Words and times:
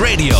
Radio. 0.00 0.36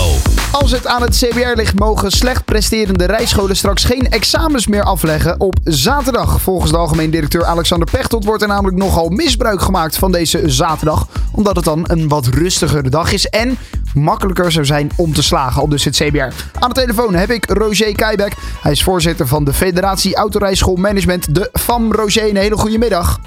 Als 0.52 0.70
het 0.70 0.86
aan 0.86 1.02
het 1.02 1.16
CBR 1.16 1.54
ligt, 1.54 1.78
mogen 1.78 2.10
slecht 2.10 2.44
presterende 2.44 3.04
rijscholen 3.04 3.56
straks 3.56 3.84
geen 3.84 4.10
examens 4.10 4.66
meer 4.66 4.82
afleggen 4.82 5.40
op 5.40 5.56
zaterdag. 5.64 6.40
Volgens 6.40 6.70
de 6.70 6.76
algemeen 6.76 7.10
directeur 7.10 7.44
Alexander 7.44 7.90
Pechtold 7.90 8.24
wordt 8.24 8.42
er 8.42 8.48
namelijk 8.48 8.76
nogal 8.76 9.08
misbruik 9.08 9.60
gemaakt 9.60 9.96
van 9.96 10.12
deze 10.12 10.42
zaterdag. 10.46 11.08
Omdat 11.32 11.56
het 11.56 11.64
dan 11.64 11.84
een 11.86 12.08
wat 12.08 12.26
rustigere 12.26 12.88
dag 12.88 13.12
is 13.12 13.26
en 13.26 13.58
makkelijker 13.94 14.52
zou 14.52 14.64
zijn 14.64 14.90
om 14.96 15.12
te 15.12 15.22
slagen 15.22 15.62
op 15.62 15.70
dus 15.70 15.84
het 15.84 15.96
CBR. 15.96 16.18
Aan 16.58 16.68
de 16.68 16.74
telefoon 16.74 17.14
heb 17.14 17.30
ik 17.30 17.50
Roger 17.50 17.92
Keibek. 17.92 18.34
Hij 18.62 18.72
is 18.72 18.82
voorzitter 18.82 19.26
van 19.26 19.44
de 19.44 19.52
Federatie 19.52 20.16
Autorijschool 20.16 20.76
Management, 20.76 21.34
de 21.34 21.50
FAM. 21.52 21.92
Roger, 21.92 22.28
een 22.28 22.36
hele 22.36 22.56
goede 22.56 22.78
middag. 22.78 23.20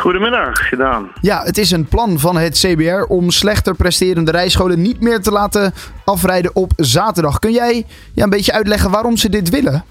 Goedemiddag, 0.00 0.68
gedaan. 0.68 1.08
Ja, 1.20 1.42
het 1.42 1.58
is 1.58 1.70
een 1.70 1.84
plan 1.84 2.18
van 2.18 2.36
het 2.36 2.58
CBR 2.58 3.04
om 3.08 3.30
slechter 3.30 3.74
presterende 3.74 4.30
rijscholen 4.30 4.82
niet 4.82 5.00
meer 5.00 5.20
te 5.20 5.30
laten 5.30 5.74
afrijden 6.04 6.50
op 6.54 6.72
zaterdag. 6.76 7.38
Kun 7.38 7.52
jij 7.52 7.86
ja, 8.12 8.24
een 8.24 8.30
beetje 8.30 8.52
uitleggen 8.52 8.90
waarom 8.90 9.16
ze 9.16 9.28
dit 9.28 9.48
willen? 9.48 9.84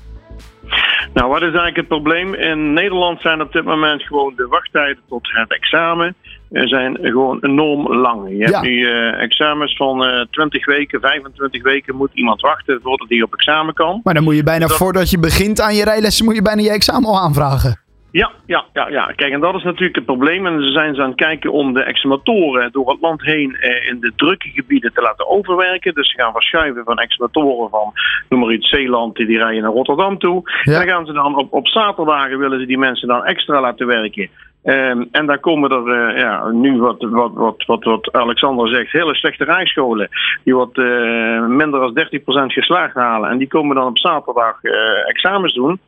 Nou, 1.13 1.29
wat 1.29 1.41
is 1.41 1.47
eigenlijk 1.47 1.75
het 1.75 1.87
probleem? 1.87 2.33
In 2.33 2.73
Nederland 2.73 3.21
zijn 3.21 3.41
op 3.41 3.51
dit 3.51 3.63
moment 3.63 4.03
gewoon 4.03 4.33
de 4.35 4.47
wachttijden 4.47 5.03
tot 5.09 5.27
het 5.31 5.53
examen 5.53 6.15
eh, 6.51 6.67
zijn 6.67 6.97
gewoon 7.01 7.37
enorm 7.41 7.95
lang. 7.95 8.29
Je 8.29 8.43
hebt 8.43 8.61
nu 8.61 8.71
uh, 8.71 9.21
examens 9.21 9.75
van 9.75 10.03
uh, 10.03 10.25
20 10.31 10.65
weken, 10.65 10.99
25 11.01 11.63
weken 11.63 11.95
moet 11.95 12.09
iemand 12.13 12.41
wachten 12.41 12.79
voordat 12.83 13.09
hij 13.09 13.21
op 13.21 13.33
examen 13.33 13.73
kan. 13.73 13.99
Maar 14.03 14.13
dan 14.13 14.23
moet 14.23 14.35
je 14.35 14.43
bijna 14.43 14.67
voordat 14.67 15.09
je 15.09 15.19
begint 15.19 15.61
aan 15.61 15.75
je 15.75 15.83
rijlessen, 15.83 16.25
moet 16.25 16.35
je 16.35 16.41
bijna 16.41 16.61
je 16.61 16.71
examen 16.71 17.09
al 17.09 17.19
aanvragen. 17.19 17.79
Ja, 18.11 18.31
ja, 18.45 18.65
ja, 18.73 18.89
ja. 18.89 19.05
Kijk, 19.15 19.33
en 19.33 19.39
dat 19.39 19.55
is 19.55 19.63
natuurlijk 19.63 19.95
het 19.95 20.05
probleem. 20.05 20.45
En 20.45 20.63
ze 20.63 20.71
zijn 20.71 20.95
ze 20.95 21.01
aan 21.01 21.07
het 21.07 21.17
kijken 21.17 21.51
om 21.51 21.73
de 21.73 21.83
examatoren 21.83 22.71
door 22.71 22.89
het 22.89 23.01
land 23.01 23.21
heen 23.21 23.55
eh, 23.55 23.87
in 23.87 23.99
de 23.99 24.11
drukke 24.15 24.49
gebieden 24.49 24.93
te 24.93 25.01
laten 25.01 25.27
overwerken. 25.27 25.93
Dus 25.93 26.11
ze 26.11 26.21
gaan 26.21 26.31
verschuiven 26.31 26.83
van 26.83 26.97
examatoren 26.97 27.69
van, 27.69 27.93
noem 28.29 28.39
maar 28.39 28.53
iets, 28.53 28.69
Zeeland, 28.69 29.15
die 29.15 29.37
rijden 29.37 29.61
naar 29.61 29.71
Rotterdam 29.71 30.17
toe. 30.17 30.41
En 30.63 30.73
dan 30.73 30.87
gaan 30.87 31.05
ze 31.05 31.13
dan 31.13 31.37
op, 31.37 31.53
op 31.53 31.67
zaterdagen 31.67 32.39
willen 32.39 32.59
ze 32.59 32.65
die 32.65 32.77
mensen 32.77 33.07
dan 33.07 33.25
extra 33.25 33.61
laten 33.61 33.87
werken. 33.87 34.29
Um, 34.63 35.07
en 35.11 35.25
dan 35.25 35.39
komen 35.39 35.71
er 35.71 36.11
uh, 36.11 36.19
ja, 36.19 36.49
nu 36.49 36.79
wat, 36.79 36.95
wat, 36.99 37.31
wat, 37.33 37.63
wat, 37.65 37.83
wat 37.83 38.11
Alexander 38.11 38.67
zegt, 38.67 38.91
hele 38.91 39.15
slechte 39.15 39.43
rijscholen. 39.43 40.09
Die 40.43 40.55
wat 40.55 40.77
uh, 40.77 41.45
minder 41.47 41.79
dan 41.79 42.07
30% 42.49 42.53
geslaagd 42.53 42.95
halen. 42.95 43.29
En 43.29 43.37
die 43.37 43.47
komen 43.47 43.75
dan 43.75 43.87
op 43.87 43.97
zaterdag 43.97 44.63
uh, 44.63 44.73
examens 45.09 45.53
doen. 45.53 45.79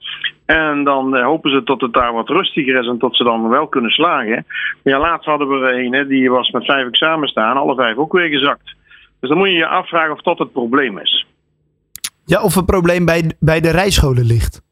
En 0.46 0.84
dan 0.84 1.22
hopen 1.22 1.52
ze 1.52 1.64
dat 1.64 1.82
het 1.82 1.94
daar 1.94 2.14
wat 2.14 2.30
rustiger 2.30 2.80
is 2.80 2.88
en 2.88 2.98
dat 2.98 3.16
ze 3.16 3.24
dan 3.24 3.50
wel 3.50 3.68
kunnen 3.68 3.92
slagen. 3.92 4.46
Maar 4.84 4.94
ja, 4.94 5.00
laatst 5.00 5.26
hadden 5.26 5.50
we 5.50 5.68
er 5.68 5.80
een, 5.80 6.08
die 6.08 6.32
was 6.32 6.52
met 6.52 6.66
vijf 6.66 6.88
examens 6.88 7.32
staan, 7.32 7.58
alle 7.58 7.76
vijf 7.76 7.98
ook 7.98 8.14
weer 8.14 8.28
gezakt. 8.28 8.76
Dus 9.20 9.30
dan 9.30 9.38
moet 9.38 9.48
je 9.50 9.54
je 9.54 9.68
afvragen 9.68 10.12
of 10.12 10.22
dat 10.22 10.38
het 10.38 10.52
probleem 10.52 10.98
is. 10.98 11.26
Ja, 12.26 12.42
of 12.42 12.56
het 12.56 12.66
probleem 12.66 13.06
bij, 13.06 13.32
bij 13.40 13.60
de 13.62 13.72
rijscholen 13.72 14.26
ligt. 14.26 14.63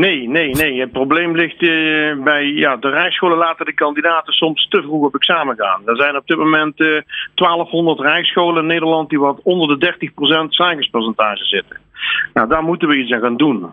Nee, 0.00 0.28
nee, 0.28 0.54
nee. 0.54 0.80
Het 0.80 0.92
probleem 0.92 1.36
ligt 1.36 1.62
uh, 1.62 2.22
bij 2.22 2.44
ja, 2.44 2.76
de 2.76 2.88
rijscholen 2.88 3.38
laten 3.38 3.66
de 3.66 3.74
kandidaten 3.74 4.32
soms 4.32 4.68
te 4.68 4.82
vroeg 4.82 5.06
op 5.06 5.14
examen 5.14 5.56
gaan. 5.56 5.82
Er 5.84 5.96
zijn 5.96 6.16
op 6.16 6.26
dit 6.26 6.36
moment 6.36 6.80
uh, 6.80 7.00
1200 7.34 8.00
rijscholen 8.00 8.62
in 8.62 8.68
Nederland 8.68 9.08
die 9.08 9.18
wat 9.18 9.40
onder 9.42 9.78
de 9.78 9.96
30% 10.46 10.48
slagingspercentage 10.48 11.44
zitten. 11.44 11.78
Nou, 12.34 12.48
daar 12.48 12.62
moeten 12.62 12.88
we 12.88 12.96
iets 12.96 13.12
aan 13.12 13.20
gaan 13.20 13.36
doen. 13.36 13.72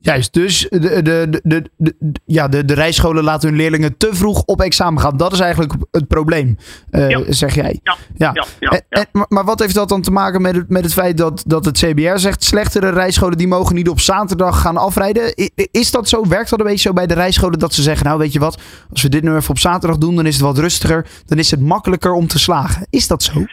Juist, 0.00 0.32
dus 0.32 0.66
de, 0.70 1.02
de, 1.02 1.40
de, 1.42 1.70
de, 1.76 1.94
ja, 2.24 2.48
de, 2.48 2.64
de 2.64 2.74
rijscholen 2.74 3.24
laten 3.24 3.48
hun 3.48 3.58
leerlingen 3.58 3.96
te 3.96 4.08
vroeg 4.12 4.42
op 4.42 4.60
examen 4.60 5.02
gaan. 5.02 5.16
Dat 5.16 5.32
is 5.32 5.40
eigenlijk 5.40 5.72
het 5.90 6.08
probleem, 6.08 6.56
uh, 6.90 7.08
ja. 7.08 7.22
zeg 7.28 7.54
jij. 7.54 7.80
Ja, 7.82 7.96
ja. 8.16 8.30
ja, 8.34 8.44
ja, 8.58 8.70
en, 8.70 9.06
en, 9.12 9.26
maar 9.28 9.44
wat 9.44 9.58
heeft 9.58 9.74
dat 9.74 9.88
dan 9.88 10.02
te 10.02 10.10
maken 10.10 10.42
met 10.42 10.54
het, 10.54 10.68
met 10.68 10.84
het 10.84 10.92
feit 10.92 11.16
dat, 11.16 11.42
dat 11.46 11.64
het 11.64 11.78
CBR 11.78 12.16
zegt... 12.16 12.44
slechtere 12.44 12.90
rijscholen 12.90 13.38
die 13.38 13.48
mogen 13.48 13.74
niet 13.74 13.88
op 13.88 14.00
zaterdag 14.00 14.60
gaan 14.60 14.76
afrijden? 14.76 15.34
Is 15.70 15.90
dat 15.90 16.08
zo? 16.08 16.28
Werkt 16.28 16.50
dat 16.50 16.58
een 16.58 16.66
beetje 16.66 16.88
zo 16.88 16.92
bij 16.92 17.06
de 17.06 17.14
rijscholen 17.14 17.58
dat 17.58 17.74
ze 17.74 17.82
zeggen... 17.82 18.06
nou 18.06 18.18
weet 18.18 18.32
je 18.32 18.38
wat, 18.38 18.58
als 18.90 19.02
we 19.02 19.08
dit 19.08 19.22
nu 19.22 19.34
even 19.34 19.50
op 19.50 19.58
zaterdag 19.58 19.98
doen, 19.98 20.16
dan 20.16 20.26
is 20.26 20.34
het 20.34 20.44
wat 20.44 20.58
rustiger. 20.58 21.06
Dan 21.26 21.38
is 21.38 21.50
het 21.50 21.60
makkelijker 21.60 22.12
om 22.12 22.26
te 22.26 22.38
slagen. 22.38 22.86
Is 22.90 23.06
dat 23.06 23.22
zo? 23.22 23.44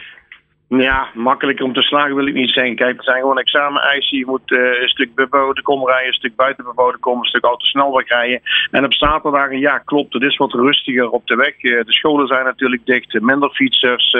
Ja, 0.68 1.08
makkelijker 1.14 1.64
om 1.64 1.72
te 1.72 1.82
slagen 1.82 2.14
wil 2.14 2.26
ik 2.26 2.34
niet 2.34 2.50
zeggen. 2.50 2.76
Kijk, 2.76 2.96
het 2.96 3.04
zijn 3.04 3.20
gewoon 3.20 3.38
exameneisen. 3.38 4.18
Je 4.18 4.26
moet 4.26 4.50
uh, 4.50 4.82
een 4.82 4.88
stuk 4.88 5.14
beboden 5.14 5.62
komen 5.62 5.88
rijden, 5.88 6.06
een 6.08 6.14
stuk 6.14 6.36
buiten 6.36 6.64
beboden 6.64 7.00
komen, 7.00 7.20
een 7.20 7.28
stuk 7.28 7.44
autosnelweg 7.44 8.08
rijden. 8.08 8.40
En 8.70 8.84
op 8.84 8.92
zaterdagen, 8.92 9.58
ja, 9.58 9.78
klopt, 9.78 10.12
het 10.12 10.22
is 10.22 10.36
wat 10.36 10.52
rustiger 10.52 11.10
op 11.10 11.26
de 11.26 11.36
weg. 11.36 11.62
Uh, 11.62 11.84
de 11.84 11.92
scholen 11.92 12.26
zijn 12.26 12.44
natuurlijk 12.44 12.86
dicht, 12.86 13.20
minder 13.20 13.50
fietsers. 13.50 14.16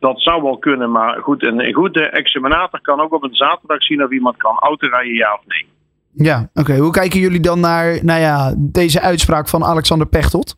Dat 0.00 0.20
zou 0.22 0.42
wel 0.42 0.58
kunnen, 0.58 0.90
maar 0.90 1.18
goed, 1.22 1.42
een 1.42 1.72
goede 1.72 2.08
examinator 2.08 2.80
kan 2.80 3.00
ook 3.00 3.12
op 3.12 3.22
een 3.22 3.34
zaterdag 3.34 3.82
zien 3.82 4.04
of 4.04 4.10
iemand 4.10 4.36
kan 4.36 4.58
autorijden, 4.58 5.14
ja 5.14 5.32
of 5.32 5.40
nee. 5.46 5.66
Ja, 6.12 6.48
oké. 6.54 6.76
Hoe 6.76 6.92
kijken 6.92 7.20
jullie 7.20 7.40
dan 7.40 7.60
naar 7.60 8.04
nou 8.04 8.20
ja, 8.20 8.54
deze 8.58 9.00
uitspraak 9.00 9.48
van 9.48 9.64
Alexander 9.64 10.06
Pechtold? 10.06 10.56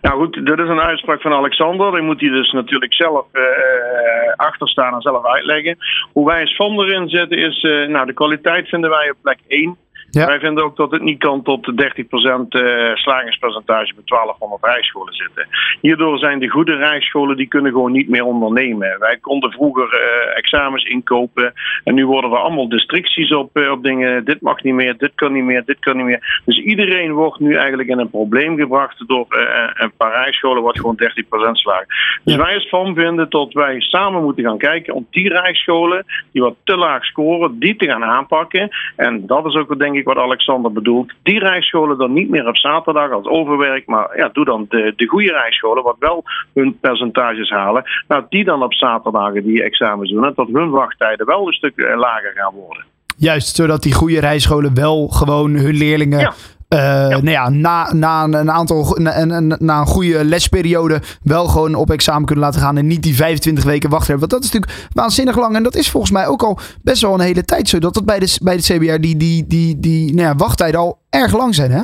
Nou 0.00 0.18
goed, 0.18 0.46
dat 0.46 0.58
is 0.58 0.68
een 0.68 0.80
uitspraak 0.80 1.20
van 1.20 1.32
Alexander. 1.32 1.92
Die 1.92 2.02
moet 2.02 2.20
hij 2.20 2.30
dus 2.30 2.52
natuurlijk 2.52 2.94
zelf 2.94 3.26
uh, 3.32 3.42
achter 4.36 4.68
staan 4.68 4.94
en 4.94 5.00
zelf 5.00 5.26
uitleggen. 5.26 5.78
Hoe 6.12 6.26
wij 6.26 6.40
als 6.40 6.56
van 6.56 6.80
erin 6.80 7.08
zetten 7.08 7.38
is, 7.38 7.62
uh, 7.62 7.88
nou 7.88 8.06
de 8.06 8.12
kwaliteit 8.12 8.68
vinden 8.68 8.90
wij 8.90 9.10
op 9.10 9.16
plek 9.22 9.38
1. 9.48 9.76
Ja. 10.10 10.26
Wij 10.26 10.38
vinden 10.38 10.64
ook 10.64 10.76
dat 10.76 10.90
het 10.90 11.02
niet 11.02 11.18
kan 11.18 11.42
tot 11.42 11.64
de 11.64 11.72
30% 11.72 12.60
uh, 12.60 12.94
slagingspercentage 12.94 13.94
bij 13.94 14.02
1200 14.04 14.64
rijscholen 14.64 15.14
zitten. 15.14 15.48
Hierdoor 15.80 16.18
zijn 16.18 16.38
de 16.38 16.48
goede 16.48 16.74
rijscholen 16.74 17.36
die 17.36 17.46
kunnen 17.46 17.72
gewoon 17.72 17.92
niet 17.92 18.08
meer 18.08 18.24
ondernemen. 18.24 18.98
Wij 18.98 19.16
konden 19.16 19.52
vroeger 19.52 19.84
uh, 19.84 20.36
examens 20.36 20.84
inkopen 20.84 21.52
en 21.84 21.94
nu 21.94 22.06
worden 22.06 22.30
er 22.30 22.36
allemaal 22.36 22.68
districties 22.68 23.34
op, 23.34 23.56
uh, 23.56 23.70
op 23.70 23.82
dingen. 23.82 24.24
Dit 24.24 24.40
mag 24.40 24.62
niet 24.62 24.74
meer, 24.74 24.96
dit 24.96 25.12
kan 25.14 25.32
niet 25.32 25.44
meer, 25.44 25.64
dit 25.64 25.78
kan 25.78 25.96
niet 25.96 26.06
meer. 26.06 26.42
Dus 26.44 26.58
iedereen 26.58 27.12
wordt 27.12 27.38
nu 27.38 27.54
eigenlijk 27.54 27.88
in 27.88 27.98
een 27.98 28.10
probleem 28.10 28.56
gebracht 28.56 29.08
door 29.08 29.26
een 29.74 29.92
paar 29.96 30.12
rijscholen 30.12 30.62
wat 30.62 30.78
gewoon 30.78 30.98
30% 31.02 31.52
slagen. 31.52 31.86
Dus 32.24 32.34
ja. 32.34 32.42
wij 32.42 32.54
als 32.54 32.68
van 32.68 32.94
vinden 32.94 33.30
dat 33.30 33.52
wij 33.52 33.80
samen 33.80 34.22
moeten 34.22 34.44
gaan 34.44 34.58
kijken 34.58 34.94
om 34.94 35.06
die 35.10 35.28
rijscholen 35.28 36.04
die 36.32 36.42
wat 36.42 36.56
te 36.64 36.76
laag 36.76 37.04
scoren, 37.04 37.58
die 37.58 37.76
te 37.76 37.86
gaan 37.86 38.04
aanpakken. 38.04 38.68
En 38.96 39.26
dat 39.26 39.46
is 39.46 39.54
ook 39.54 39.68
wat 39.68 39.78
denk 39.78 39.96
ik 39.96 39.97
wat 40.04 40.16
Alexander 40.16 40.72
bedoelt. 40.72 41.12
Die 41.22 41.38
rijscholen 41.38 41.98
dan 41.98 42.12
niet 42.12 42.28
meer 42.28 42.48
op 42.48 42.56
zaterdag 42.56 43.10
als 43.12 43.26
overwerk, 43.26 43.86
maar 43.86 44.16
ja, 44.16 44.28
doe 44.32 44.44
dan 44.44 44.66
de, 44.68 44.92
de 44.96 45.06
goede 45.06 45.32
rijscholen, 45.32 45.82
wat 45.82 45.96
wel 45.98 46.24
hun 46.54 46.78
percentages 46.80 47.50
halen. 47.50 47.84
Nou, 48.08 48.24
die 48.28 48.44
dan 48.44 48.62
op 48.62 48.74
zaterdagen 48.74 49.44
die 49.44 49.62
examens 49.62 50.10
doen, 50.10 50.24
en 50.24 50.32
dat 50.34 50.48
hun 50.52 50.70
wachttijden 50.70 51.26
wel 51.26 51.46
een 51.46 51.52
stuk 51.52 51.94
lager 51.96 52.32
gaan 52.34 52.54
worden. 52.54 52.84
Juist, 53.16 53.56
zodat 53.56 53.82
die 53.82 53.94
goede 53.94 54.20
rijscholen 54.20 54.74
wel 54.74 55.08
gewoon 55.08 55.54
hun 55.54 55.74
leerlingen 55.74 56.18
ja. 56.18 56.32
Ja. 56.68 57.08
Nou 57.08 57.30
ja, 57.30 57.48
na, 57.50 57.92
na 57.92 58.24
een 58.24 58.50
aantal 58.50 58.96
na, 58.98 59.40
na, 59.58 59.80
een 59.80 59.86
goede 59.86 60.24
lesperiode 60.24 61.00
wel 61.22 61.46
gewoon 61.46 61.74
op 61.74 61.90
examen 61.90 62.24
kunnen 62.24 62.44
laten 62.44 62.60
gaan 62.60 62.76
en 62.76 62.86
niet 62.86 63.02
die 63.02 63.16
25 63.16 63.64
weken 63.64 63.90
wachten 63.90 64.10
hebben. 64.10 64.28
Want 64.28 64.42
dat 64.42 64.50
is 64.50 64.52
natuurlijk 64.52 64.88
waanzinnig 64.92 65.36
lang 65.36 65.56
en 65.56 65.62
dat 65.62 65.74
is 65.74 65.90
volgens 65.90 66.12
mij 66.12 66.26
ook 66.26 66.42
al 66.42 66.58
best 66.82 67.02
wel 67.02 67.14
een 67.14 67.20
hele 67.20 67.44
tijd 67.44 67.68
zo 67.68 67.78
dat 67.78 67.94
dat 67.94 68.04
bij 68.04 68.18
de, 68.18 68.38
bij 68.42 68.56
de 68.56 68.62
CBR 68.62 69.00
die, 69.00 69.16
die, 69.16 69.46
die, 69.46 69.80
die 69.80 70.14
nou 70.14 70.28
ja, 70.28 70.34
wachttijden 70.34 70.80
al 70.80 70.98
erg 71.10 71.36
lang 71.36 71.54
zijn, 71.54 71.70
hè? 71.70 71.82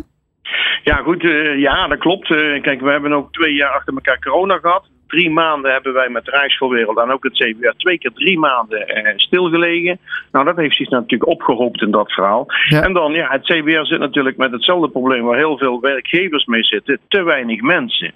Ja, 0.82 0.96
goed. 0.96 1.22
Uh, 1.22 1.58
ja, 1.58 1.88
dat 1.88 1.98
klopt. 1.98 2.30
Uh, 2.30 2.62
kijk, 2.62 2.80
we 2.80 2.90
hebben 2.90 3.12
ook 3.12 3.32
twee 3.32 3.54
jaar 3.54 3.70
achter 3.70 3.94
elkaar 3.94 4.18
corona 4.18 4.58
gehad 4.58 4.86
drie 5.14 5.30
maanden 5.30 5.72
hebben 5.72 5.92
wij 5.92 6.08
met 6.08 6.24
de 6.24 6.30
Rijkschoolwereld 6.30 6.98
en 6.98 7.10
ook 7.10 7.24
het 7.24 7.32
CBR 7.32 7.76
twee 7.76 7.98
keer 7.98 8.12
drie 8.14 8.38
maanden 8.38 8.88
eh, 8.88 9.12
stilgelegen. 9.16 9.98
Nou, 10.32 10.44
dat 10.44 10.56
heeft 10.56 10.76
zich 10.76 10.88
natuurlijk 10.88 11.30
opgehoopt 11.30 11.82
in 11.82 11.90
dat 11.90 12.12
verhaal. 12.12 12.46
Ja. 12.68 12.82
En 12.82 12.92
dan, 12.92 13.12
ja, 13.12 13.28
het 13.30 13.42
CBR 13.42 13.84
zit 13.84 13.98
natuurlijk 13.98 14.36
met 14.36 14.52
hetzelfde 14.52 14.88
probleem 14.88 15.22
waar 15.22 15.36
heel 15.36 15.58
veel 15.58 15.80
werkgevers 15.80 16.44
mee 16.44 16.64
zitten: 16.64 16.98
te 17.08 17.22
weinig 17.22 17.60
mensen. 17.60 18.12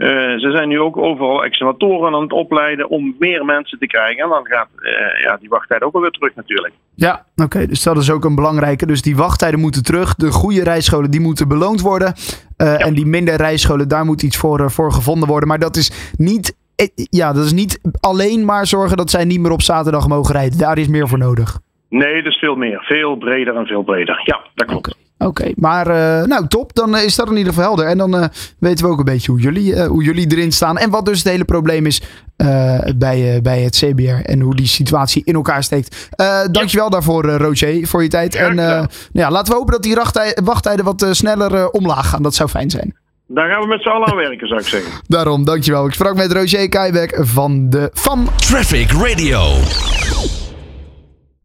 Uh, 0.00 0.08
ze 0.38 0.50
zijn 0.50 0.68
nu 0.68 0.80
ook 0.80 0.96
overal 0.96 1.44
examatoren 1.44 2.14
aan 2.14 2.22
het 2.22 2.32
opleiden 2.32 2.88
om 2.88 3.16
meer 3.18 3.44
mensen 3.44 3.78
te 3.78 3.86
krijgen. 3.86 4.22
En 4.22 4.28
dan 4.28 4.46
gaat 4.46 4.68
uh, 4.78 5.22
ja, 5.22 5.36
die 5.36 5.48
wachttijd 5.48 5.82
ook 5.82 5.94
alweer 5.94 6.10
terug 6.10 6.34
natuurlijk. 6.34 6.74
Ja, 6.94 7.24
oké. 7.32 7.42
Okay, 7.42 7.66
dus 7.66 7.82
dat 7.82 7.96
is 7.96 8.10
ook 8.10 8.24
een 8.24 8.34
belangrijke. 8.34 8.86
Dus 8.86 9.02
die 9.02 9.16
wachttijden 9.16 9.60
moeten 9.60 9.82
terug. 9.82 10.14
De 10.14 10.30
goede 10.30 10.62
rijscholen 10.62 11.10
die 11.10 11.20
moeten 11.20 11.48
beloond 11.48 11.80
worden. 11.80 12.14
Uh, 12.16 12.66
ja. 12.66 12.78
En 12.78 12.94
die 12.94 13.06
minder 13.06 13.36
rijscholen, 13.36 13.88
daar 13.88 14.04
moet 14.04 14.22
iets 14.22 14.36
voor, 14.36 14.70
voor 14.70 14.92
gevonden 14.92 15.28
worden. 15.28 15.48
Maar 15.48 15.58
dat 15.58 15.76
is 15.76 16.14
niet 16.16 16.58
ja, 17.10 17.32
dat 17.32 17.44
is 17.44 17.52
niet 17.52 17.80
alleen 18.00 18.44
maar 18.44 18.66
zorgen 18.66 18.96
dat 18.96 19.10
zij 19.10 19.24
niet 19.24 19.40
meer 19.40 19.50
op 19.50 19.62
zaterdag 19.62 20.08
mogen 20.08 20.34
rijden. 20.34 20.58
Daar 20.58 20.78
is 20.78 20.88
meer 20.88 21.08
voor 21.08 21.18
nodig. 21.18 21.58
Nee, 21.88 22.22
dat 22.22 22.32
is 22.32 22.38
veel 22.38 22.56
meer. 22.56 22.80
Veel 22.82 23.16
breder 23.16 23.56
en 23.56 23.66
veel 23.66 23.82
breder. 23.82 24.20
Ja, 24.24 24.40
dat 24.54 24.66
klopt. 24.66 24.88
Okay. 24.88 25.09
Oké, 25.20 25.28
okay, 25.28 25.54
maar 25.56 25.88
uh, 25.88 26.26
nou 26.26 26.46
top. 26.46 26.74
Dan 26.74 26.96
is 26.96 27.14
dat 27.14 27.30
in 27.30 27.36
ieder 27.36 27.52
geval 27.52 27.68
helder. 27.68 27.86
En 27.86 27.98
dan 27.98 28.16
uh, 28.16 28.24
weten 28.58 28.86
we 28.86 28.92
ook 28.92 28.98
een 28.98 29.04
beetje 29.04 29.30
hoe 29.30 29.40
jullie, 29.40 29.82
hoe 29.82 30.02
jullie 30.02 30.32
erin 30.32 30.52
staan. 30.52 30.78
En 30.78 30.90
wat 30.90 31.06
dus 31.06 31.18
het 31.18 31.28
hele 31.28 31.44
probleem 31.44 31.86
is 31.86 32.02
bij, 32.96 33.40
bij 33.42 33.60
het 33.60 33.76
CBR. 33.76 34.24
En 34.24 34.40
hoe 34.40 34.54
die 34.54 34.66
situatie 34.66 35.22
in 35.24 35.34
elkaar 35.34 35.62
steekt. 35.62 36.08
dankjewel 36.50 36.84
ja. 36.84 36.90
daarvoor, 36.90 37.24
Roger, 37.24 37.86
voor 37.86 38.02
je 38.02 38.08
tijd. 38.08 38.32
Ja, 38.32 38.48
en 38.48 38.88
ja, 39.12 39.30
laten 39.30 39.52
we 39.52 39.58
hopen 39.58 39.72
dat 39.72 39.82
die 39.82 39.96
wachttijden 40.44 40.84
wat 40.84 41.06
sneller 41.10 41.70
omlaag 41.70 42.08
gaan. 42.08 42.22
Dat 42.22 42.34
zou 42.34 42.48
fijn 42.48 42.70
zijn. 42.70 42.94
Daar 43.32 43.48
gaan 43.48 43.60
we 43.60 43.66
met 43.66 43.82
z'n 43.82 43.88
allen 43.88 44.08
aan 44.08 44.16
werken, 44.16 44.48
zou 44.48 44.60
ik 44.60 44.66
zeggen. 44.66 44.92
Daarom, 45.08 45.44
dankjewel. 45.44 45.86
Ik 45.86 45.92
sprak 45.92 46.14
met 46.14 46.32
Roger 46.32 46.68
Keibek 46.68 47.18
van 47.20 47.70
de 47.70 47.90
FAM. 47.94 48.28
Traffic 48.36 48.90
Radio. 48.90 49.40